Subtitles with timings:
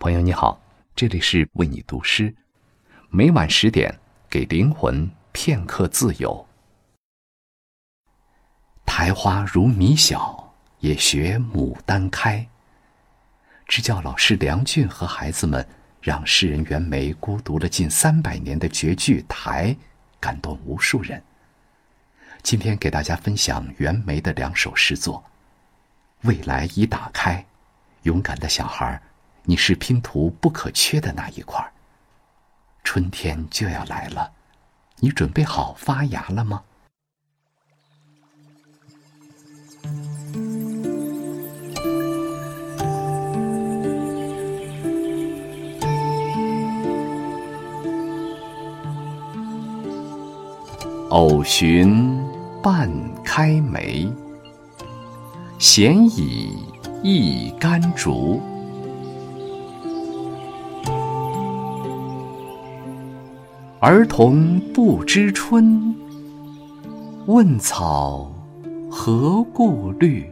[0.00, 0.58] 朋友你好，
[0.96, 2.34] 这里是为你读诗，
[3.10, 3.94] 每晚十点
[4.30, 6.48] 给灵魂片刻自由。
[8.86, 12.48] 苔花如米小，也学牡丹开。
[13.68, 15.68] 支教老师梁俊和孩子们
[16.00, 19.66] 让诗人袁枚孤独了近三百年的绝句《苔》，
[20.18, 21.22] 感动无数人。
[22.42, 25.22] 今天给大家分享袁枚的两首诗作。
[26.22, 27.44] 未来已打开，
[28.04, 29.02] 勇敢的小孩儿，
[29.50, 31.60] 你是拼图不可缺的那一块。
[32.84, 34.30] 春天就要来了，
[35.00, 36.62] 你准备好发芽了吗？
[51.08, 52.16] 偶寻
[52.62, 52.88] 半
[53.24, 54.08] 开梅，
[55.58, 56.56] 闲倚
[57.02, 58.40] 一竿竹。
[63.82, 65.96] 儿童不知春，
[67.24, 68.30] 问草
[68.90, 70.30] 何故绿？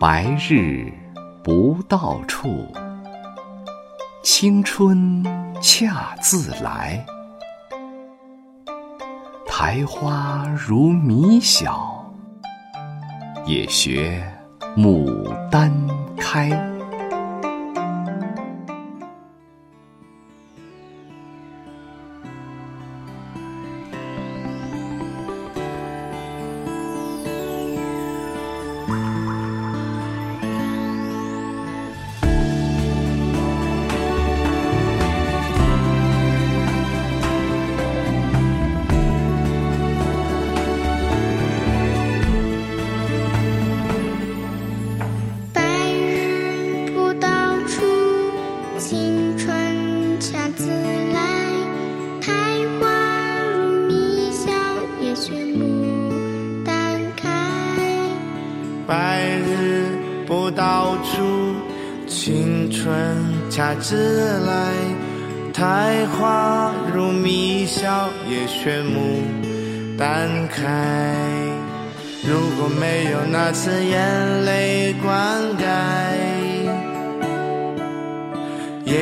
[0.00, 0.90] 白日
[1.44, 2.66] 不到处，
[4.22, 5.22] 青春
[5.60, 7.04] 恰自来。
[9.46, 12.02] 苔花如米小，
[13.44, 14.26] 也学
[14.74, 15.70] 牡丹
[16.16, 16.48] 开。
[48.90, 49.54] 青春
[50.18, 51.22] 恰自来
[52.20, 52.32] 苔
[52.80, 52.88] 花
[53.54, 54.50] 如米小
[55.00, 57.28] 也学牡丹开
[58.88, 59.86] 白日
[60.26, 61.54] 不到处
[62.08, 62.92] 青春
[63.48, 64.74] 恰自来
[65.54, 69.22] 苔花如米小也学牡
[69.96, 71.30] 丹开。
[72.26, 76.39] 如果没有那次眼泪灌溉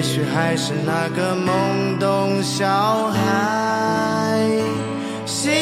[0.00, 4.40] 也许还是那个懵懂小孩。
[5.26, 5.52] 心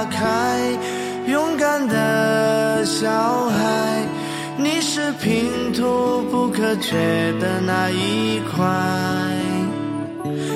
[0.00, 0.56] 打开，
[1.26, 3.10] 勇敢的小
[3.50, 4.02] 孩，
[4.56, 6.96] 你是拼图不可缺
[7.38, 8.66] 的那一块，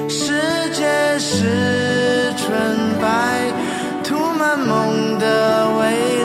[0.08, 0.40] 世
[0.72, 0.86] 界
[1.18, 2.56] 是纯
[3.02, 3.52] 白，
[4.02, 5.84] 涂满梦的未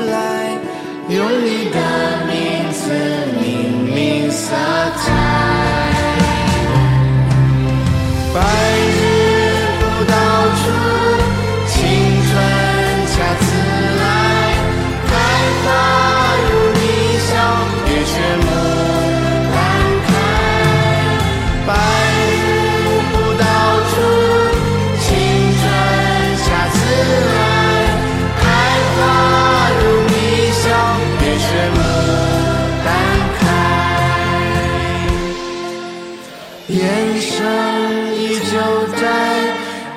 [0.09, 0.58] 来，
[1.09, 1.88] 用力的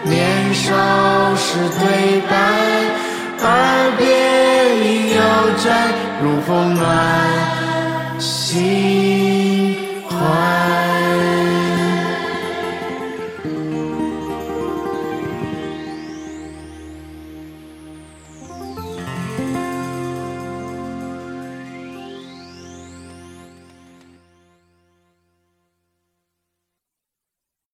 [0.05, 0.73] 年少
[1.37, 2.35] 时对白，
[3.41, 3.47] 耳
[3.97, 4.05] 边
[4.85, 5.21] 音犹
[5.63, 5.67] 在，
[6.23, 6.81] 如风暖
[8.19, 9.12] 心。